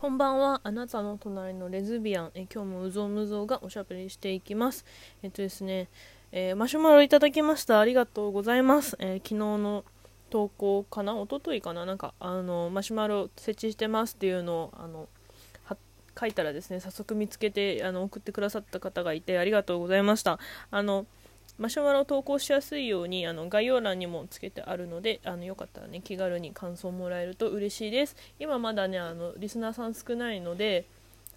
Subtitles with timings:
[0.00, 0.60] こんばんは。
[0.62, 2.30] あなたの隣のレズビアン。
[2.36, 4.84] え今日もうぞうむぞうがおしゃべりしていきます。
[5.24, 5.88] えっとですね、
[6.30, 7.80] えー、マシュマロいただきました。
[7.80, 8.96] ありがとうございます。
[9.00, 9.84] えー、昨日の
[10.30, 11.14] 投稿かな？
[11.14, 11.84] 一昨日かな？
[11.84, 15.08] なんか、あの、マシュマロ設置してますっていうのを、あの、
[16.16, 20.38] 書いたらですね、早速見つけて、あの、送ってくださった方がいて、ありがとうございました。
[20.70, 21.06] あの、
[21.58, 28.16] マシュマロを投稿しやすいようにあの概要欄にもつけてあるのであのよかったらね気軽に感想もらえると嬉しいです。
[28.38, 30.86] 今まだねあのリスナーさん少ないので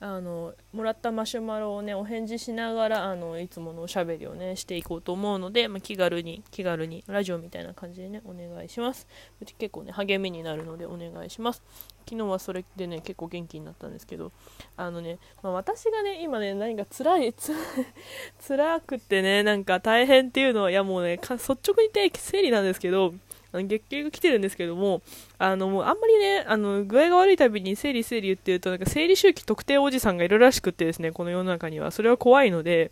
[0.04, 9.08] あのもらったマシュマロをねお返事しながらあのいつものおしゃべりをねしていこうと思うので、まあ、気軽に気軽にラジオみたいな感じでねお願いします。
[9.40, 11.62] うち結構ね励みになるのでお願いします。
[12.10, 14.32] 昨日はそれでね結構元気になったんですけど
[14.76, 17.54] あのね、まあ、私がね今ね何か辛いつ
[18.48, 23.14] 辛くてねなんか大変っていうのはいやもうね率直に言って生理なんですけど
[23.54, 25.02] あの月経が来てるんですけども、
[25.38, 31.92] あの、もうあんまりね、あの、具合が悪いたびに生理生理言ってると、なんか生理周期特定おじさんがいるらしくてですね、この世の中には。
[31.92, 32.92] それは怖いので、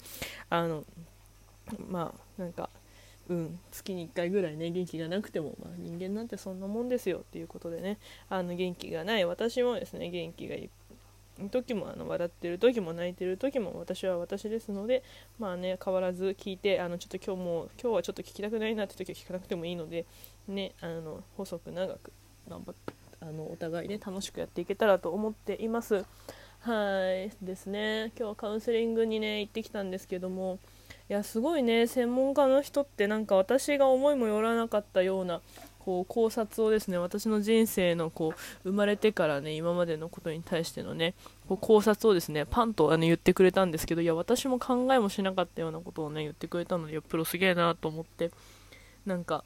[0.49, 0.83] あの、
[1.87, 2.69] まあ、なんか、
[3.29, 10.69] うん、月に1回ぐらいね、元気がなくても、まあ、人間なんてそんなもんですよっていうことでね、あの元気がない私もですね、元気がいっ
[11.49, 15.03] 時もあの笑ってる時も泣いてる時も私は私ですので
[15.39, 20.05] まあね変わらず聞いてあのちょっと今日も今日はちょっと聞きたくないなって時は聞かなくてもいいので
[20.47, 22.11] ねあの細く長く
[22.49, 26.05] 頑張ってあのお互いね楽しくやっていけたらと思っています。
[26.61, 28.11] はいですね。
[28.17, 30.59] 今日はカウンセリングにね行ってきたんですけども
[31.09, 35.41] いやすごいね専門家の人ってなんか私が思いもよらなかったような
[35.89, 41.15] こう考察をですね私の人生のこう生まれてからね今までのことに対してのね
[41.47, 48.29] こう考察をですねパンとあの言ってくれたんですけどいや私も考えもしなかったようなことをね言ってくれたのでプロすげえなと思って
[49.03, 49.43] なんか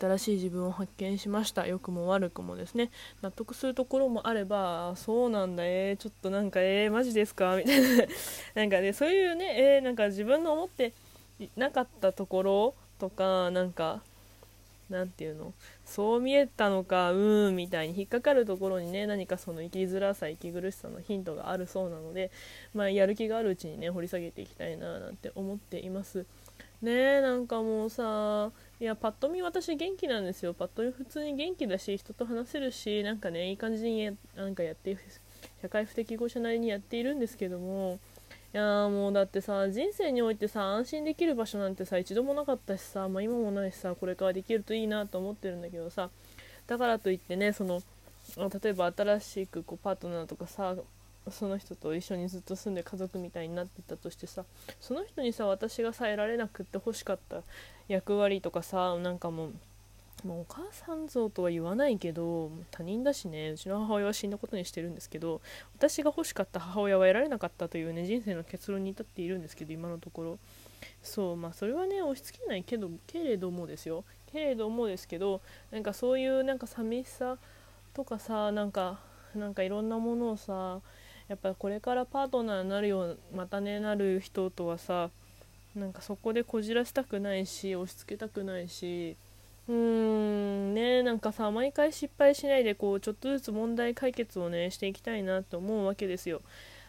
[0.00, 1.66] 新しい自分を発見しました。
[1.66, 2.90] 良くも悪くもですね。
[3.20, 7.56] 納得するところもあればそうなんだえー、ちょっとなんかえー、マジですか？
[7.56, 7.88] みたいな。
[8.56, 10.94] なんかねそういうねえー、なんか自分の思って
[11.56, 14.00] なかったところとかなんか
[14.88, 15.52] 何て言うの？
[15.84, 22.30] そう見えたのかうーんみたいに引っかかるところにね何かその生きづらさ息苦しさのヒントがあるそうなので、
[22.74, 26.24] まあ、やる気があるうちにね掘り下げていきたいななんて思っています。
[26.82, 30.52] ねえなんかもうさいやパッと見私元気なんですよ。
[30.52, 34.96] パッと見普通に元気だし人と話せるしなんかねいい感じになんかやって
[35.62, 37.98] 社会不適合者なりにやっているんですけども
[38.56, 46.08] いやもうだってさ人生においてさ安心できる場所なんてさ一度もなかったしさ、まあ、今もないしさこれからできるといいなと思ってるんだけどさ
[46.66, 47.82] だからといってねその
[48.38, 50.74] 例えば新しくこうパートナーとかさ
[51.30, 54.46] その人と一緒にずっと住んで家族みたいになってたとしてさ
[54.80, 57.42] その人にさ私がさえられなくって欲しかった
[57.88, 59.52] 役割とかさなんかもう
[60.24, 65.40] もうお母さん像とは言わないけど他人だしねうちの母親は死んだことにしてるんですけど
[65.76, 70.38] 私が欲しかった母親は得られなかったというね人生の結論に至っているんですけど今のところ。
[71.02, 74.04] そうまあそれはね押し付けないけどけれどもですよ。
[74.32, 75.40] けれどもですけど
[75.70, 77.38] なんかそういうなんか寂しさ
[77.94, 78.98] とかさなんか
[79.34, 80.80] なんかいろんなものをさ
[81.28, 85.10] やっぱこれからパートナーになるようまたねなる人とはさ
[85.74, 89.16] なんかそこでこじらせたくないし押し付けたくないし
[89.68, 96.40] うーんねなんかさ毎回失敗しないでこうちょっとずつ問題解決をねしていきたいなと思うわけですよ。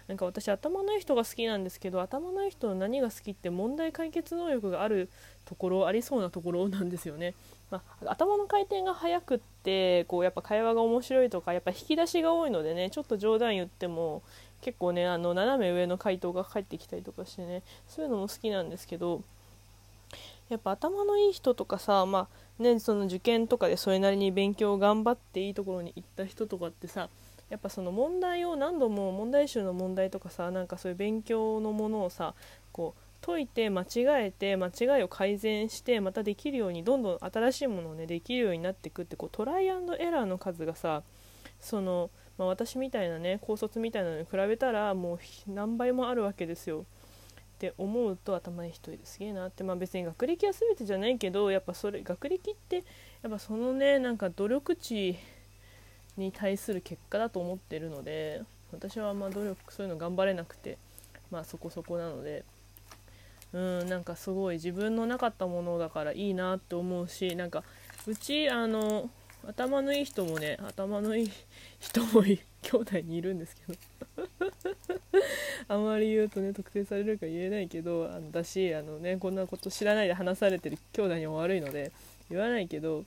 [0.07, 5.09] なんか私頭のいい人が好きなんですけど頭のいい人の何が好きって問題解決能力がある
[5.43, 7.33] ところありそうなところなんですよね、
[7.69, 14.23] まあ、頭の回転が速くってこうやっぱ会話が面白いとかやっぱ引き出しが多いのでねちょっと冗談言っても
[14.61, 19.23] 結構ねあの斜め上の回答が返ってきたりとかしてねそういうのも好きなんですけど
[20.47, 27.09] やっぱ頭のいい人とかさ、まあね、その受験とかでそれなりに勉強を頑張っていいところに行った人とかってさ
[27.50, 32.34] やっぱその問題を何度も問題集の問題とかさなんかそういう勉強のものをさ
[32.72, 33.88] こう解いて間違
[34.28, 41.03] えて間違いを改善してまたできるようにどんどん新しいものをねできるようになっていくってこうトライアンドエラーの数がさ
[41.59, 46.86] その、まあ、私みたいなね高卒みたいなのに比べたらもう何倍もあるわけですよ。
[47.57, 49.63] って思うと頭いい人すげえなって。
[49.63, 52.83] まあ別に学歴は全てじゃないけどやっぱそれ学歴って
[53.24, 55.18] やっぱそのねなんか努力値
[56.18, 60.77] に対する結果だと思ってるので私はまあ努力そういうの頑張れなくて
[61.31, 62.45] まあそこそこなので
[63.54, 67.63] うんなんかすごい自分のなかったものだからいいなって思うしなんか
[68.06, 69.09] うちあの
[69.48, 71.31] 頭のいい人もね頭のいい
[71.80, 72.39] 人もい
[72.69, 73.80] 兄弟にいるんですけど。
[75.69, 81.92] あまり言うとね特定されるか言えないけどあのだしあの、ね、こんなこと知らないで話されてる兄弟にも悪いので
[82.30, 83.04] 言わないけど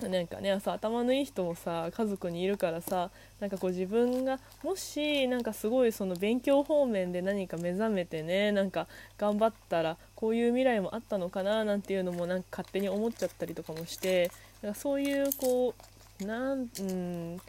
[0.00, 3.10] なんかねそう頭のいい人もさ家族にいるからさ
[3.40, 14.30] なんかこう自分がもしなんかすごいその勉強方面で何か目覚めてねなんか頑張ったらこういう未来もあったのかななんていうのもなんか勝手に思っちゃったりとかもして
[14.62, 15.74] なんかそういうこ
[16.20, 17.40] うなんうん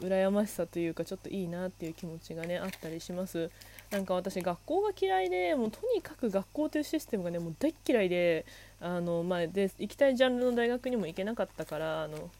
[0.00, 3.50] 羨ましさというかちょっといいなっていう気持ちがねあったりします。
[3.90, 8.44] なんか私学校が嫌いでもうとにかく学校というシステムがねもう大っ嫌いで
[8.80, 12.30] あの、まあ、で行きたいジャンルの大学にも行けなかったからあの、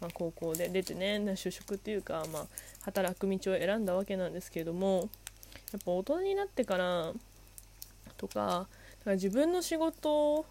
[0.00, 2.46] まあ、高校で出てね就職っていうか、まあ、
[2.82, 5.08] 働く道を選んだわけなんですけれども
[5.72, 7.12] やっぱ大人になってから
[8.16, 8.66] とかだか
[9.06, 10.44] ら自分の仕事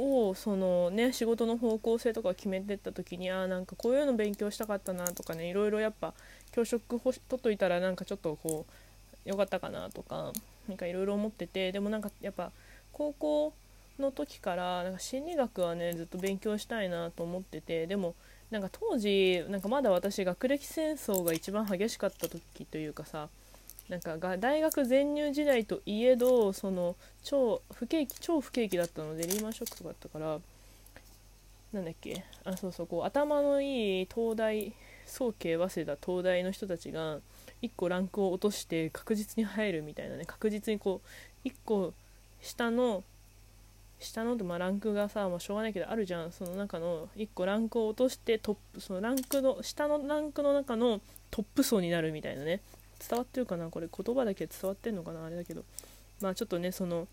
[0.00, 6.14] をそのね仕事の方向性とか決めてった時にあなんかこういうの勉強したかったなとかねいろいろやっぱ
[6.52, 8.72] 教職取っといたらなんかちょっとこう
[9.28, 10.32] 良かったかなとか
[10.68, 12.50] なんかいろいろ思っててでもなんかやっぱ
[12.92, 13.52] 高校
[13.98, 18.14] の時からなんか心理学はねずっと勉強したいなと思っててでも
[18.50, 23.28] なんか当時なんかまだ私学歴戦争が一番激しかった時というかさ
[23.90, 26.94] なんかが大学全入時代といえどその
[27.24, 30.38] 超不景気超不景気だったのでリーマンショックとかだったから
[31.72, 32.24] なんだっけ？
[32.44, 34.72] あそうそうこう頭のいい東大
[35.06, 37.18] 早慶早稲田東大の人たちが
[37.62, 41.00] 1個ランクを落として確実に入るみたいなね確実にこ
[41.44, 41.92] う1個
[42.40, 43.02] 下の
[43.98, 46.32] 下のまあランクがさ、まあ、しょうがないけどあるじゃん。
[46.32, 51.00] その中の1個ランクを落としてトップそのランクの下のランクの中の
[51.30, 52.60] トップ層になるみたいなね。
[53.08, 53.68] 伝わってるかな？
[53.68, 55.24] これ言葉だけ伝わってんのかな？
[55.24, 55.64] あれだけど。
[56.20, 57.08] まあちょっとねその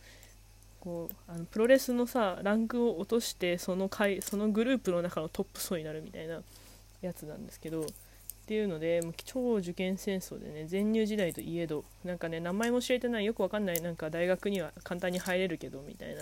[0.81, 6.41] こうあのプロレスのさランクを落としてその回そのグループの中のトップ層になるみたいな
[7.01, 7.81] やつなんですけど。
[7.83, 7.85] っ
[8.47, 16.21] ていうのでもう超受験戦争でね全入時代といえどなんかね名前も知れてないよくわかんないなんか大学には簡単に入れるけどみたいな。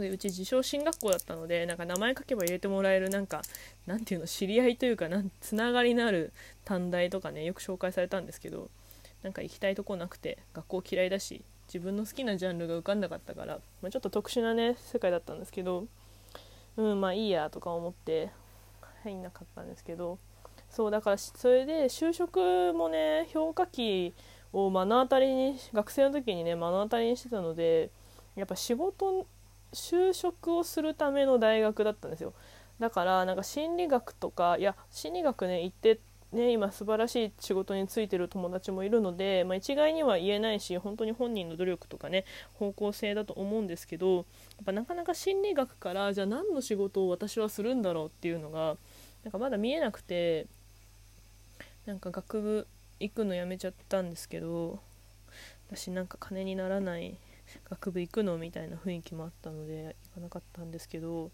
[0.00, 3.42] でうち自称進学校だったのでなんか名前書けば入れてもらえるなんか
[3.86, 6.32] なんていうの知り合いというかなんつながりのある
[6.64, 8.70] 短大とかねよく紹介されたんですけど
[9.22, 15.86] なんか行きたいとこなくて学校嫌いだし自分の好きなジャンルが浮かんなかったから、まあ、ちょっと特殊なね世界だったんですけど
[16.76, 18.30] うんまあいいやとか思って
[19.02, 20.18] 入んなかったんですけど
[20.70, 24.12] そうだからそれで就職もね評価期
[24.52, 27.90] を目の当たりに学生の時にね目の当たりにしてたので
[28.34, 29.26] やっぱ仕事
[29.74, 32.32] 就職をするための大学だったんですよ。
[32.80, 36.00] だからなんか心理学とかいや心理学ね行って
[36.32, 42.24] ね今素晴らしい仕事に就いてる友達もいるので、まあ、一概には言えないし本当に本人の努力とかね
[42.54, 44.24] 方向性だと思うんですけどやっ
[44.66, 48.76] ぱなかなか心理学からじゃあ何の仕事を私はするんだろうっていうのが
[49.22, 50.46] なんかまだ見えなくて
[51.86, 52.66] なんか学部
[53.00, 54.80] 行くのやめちゃったんですけど
[55.70, 57.16] 私なんか金にならない
[57.70, 61.30] 学部行くのみたいな雰囲気もあったので行かなかったんですけど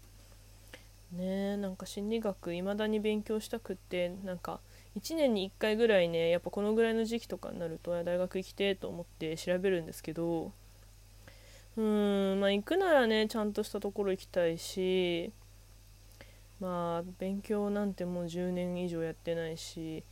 [1.11, 4.59] ねなんか心理学いまだに勉強したくってなんか
[4.97, 10.51] 1年に1回ぐらいねやっぱこのぐらいの時期とかになると大学行きてと思って調べるんですけど
[11.77, 15.31] うーんまあ行くならねちゃんとしたところ行きたいし
[16.59, 20.03] まあ勉強なんてもう10年以上やってないし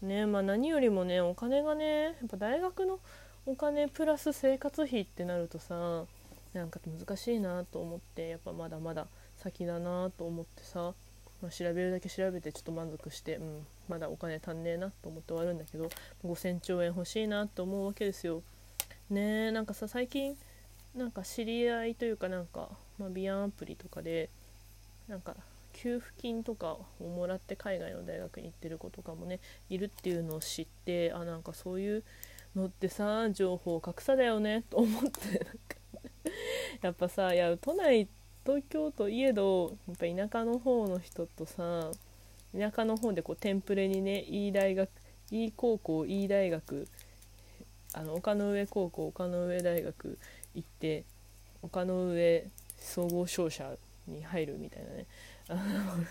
[0.00, 2.98] ねまあ何よりもねお金がねやっぱ大学の
[3.44, 6.04] お金プラス生活費ってなるとさ
[6.52, 10.94] なんか難しいなと思ってやっぱまだまだ先だなと思ってさ、
[11.40, 15.88] まあ、調べるだけ調べてちょっと満足して、うん、まだお金足んねえなと思って終わるんだけど
[16.24, 18.42] 5000兆円欲しいなと思うわけですよ。
[19.10, 20.36] ねえなんかさ最近
[20.94, 22.68] なんか知り合いというかなんか、
[22.98, 24.30] まあ、ビアンアプリとかで
[25.08, 25.34] なんか
[25.72, 32.04] 給付金とかをもらって海外の大学に行ってる子とかもねいるっていうのを知ってあなんかそういう
[32.54, 35.46] のってさ情報格差だよねと思って
[36.82, 38.08] やっぱさいや都内
[38.44, 41.90] 東京といえどやっぱ田舎の方の人とさ
[42.56, 44.88] 田舎の方でこうテンプレにねいい大学
[45.30, 46.88] いい高校いい大学
[47.94, 50.18] あの丘の上高校丘の上大学
[50.54, 51.04] 行って
[51.62, 52.46] 丘の上
[52.78, 55.06] 総合商社に入るみたいなね。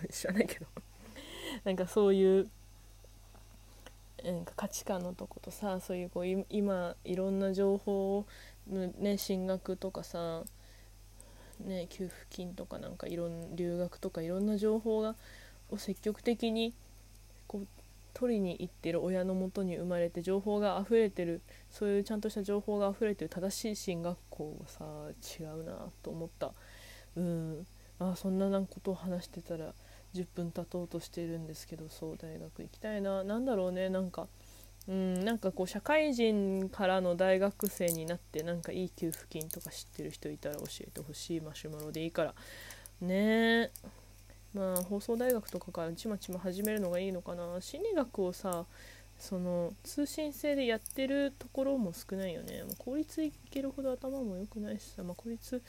[0.09, 0.65] 知らないけど。
[1.63, 2.49] なんかそういう
[4.23, 8.25] なんか価値観のとことさそういうこう今いろんな情報を、
[8.67, 10.43] ね、進学とかさ、
[11.59, 15.15] ね、給付金とかなんかいろん留学とかいろんな情報が
[15.69, 16.73] を積極的に
[17.47, 17.67] こう
[18.13, 24.85] 取りに行ってる親のもとに生まれて情報が溢れてるそういうちゃんとした情報が溢れてる正しい進学校はさ
[25.39, 25.73] 違うな
[26.03, 26.51] と思った。
[27.15, 27.65] うん。
[27.99, 29.73] あそんなことを話してたら
[30.13, 33.23] 10分経とうとしてるんですけどそう大学行きたいな。
[33.23, 33.89] 何だろうね。
[33.89, 34.27] なんか
[34.87, 41.41] うんなんかこう社会人からの大学生になってなんかいい給付金とか知ってる人いたら教えてほしい。
[41.41, 42.33] マシュマロでいいから。
[43.01, 43.63] ね。
[43.63, 43.71] え
[44.53, 47.61] まあ放送大学とかからちまちま始めるのがいいのかな。
[47.61, 48.65] 心理学をさ
[49.21, 52.63] その通信制でやってるところも少ないよね。
[52.63, 55.61] もう効率いけるほど頭も良くないしさ、まあ、効率、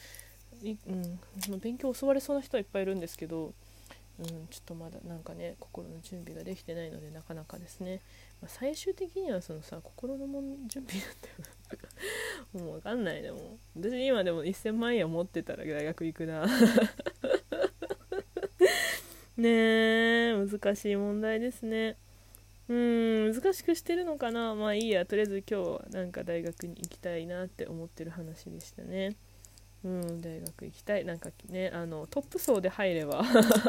[0.65, 3.53] うん、勉強教われそうな人はいっぱいいるんですけど、
[4.23, 8.01] うん、ちょっとまだなんかね心の準備ができてないのでなかなかですね、
[8.41, 11.35] まあ、最終的にはそのさ心のも準備なんだよ
[12.55, 13.59] なもう分かんないでも。
[13.77, 16.47] 私今でも1000万円持ってたら大学行くな。
[19.37, 21.97] ねえ難しい問題ですね。
[22.69, 24.55] うん難しくしてるのかな。
[24.55, 29.17] まあいいやとりあえず今日はなんか大学に行きたいなって思ってる話でしたね。
[29.85, 31.05] うん大学行きたい。
[31.05, 33.25] なんかねあのトップ層で入れば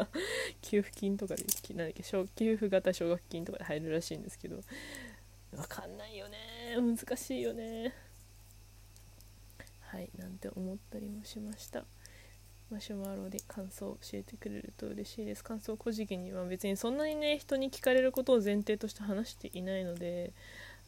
[0.61, 1.43] 給付金とかで
[1.75, 2.03] なんだっけ
[2.35, 4.61] 給付型奨学金とかで入るらしいんですけど
[5.51, 6.37] 分かんないよね。
[6.77, 7.93] 難しいよね。
[9.81, 11.85] はいなんて思ったりもしました。
[12.69, 15.43] マシュマロで感想を教えてくれると嬉しいです。
[15.43, 20.33] 感想古事記には別にそんなにね人に聞かれることを前提として話していないので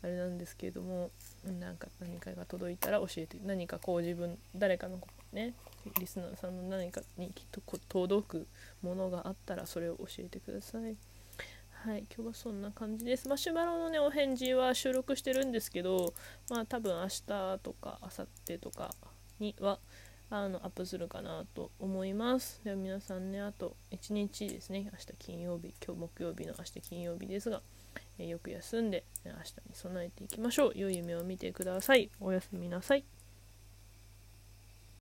[0.02, 1.12] あれなんですけれども
[1.60, 5.00] なんか何かが届いたら教えて何かこう自分誰かの
[5.36, 5.54] ね
[6.00, 8.48] リスナーさんの何かにきっと届く
[8.82, 10.96] ものがあったらそれを教えてください。
[11.84, 13.28] はい今日はそんな感じです。
[13.28, 16.16] マシュマロのねお返事は収録してるんですけど
[16.50, 18.90] まあ多分明日とか明後日とか
[19.40, 19.78] には
[20.32, 22.60] あのアップするかなと思います。
[22.64, 24.90] では皆さんねあと1日ですね。
[24.92, 27.62] 明日金曜日今日木曜日の明日金曜日ですが、
[28.18, 30.72] えよく休んで明日に備えていきましょう。
[30.74, 32.10] 良い夢を見てください。
[32.20, 33.06] おやすみなさい。